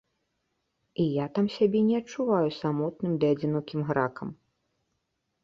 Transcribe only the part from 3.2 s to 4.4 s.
ды адзінокім гракам.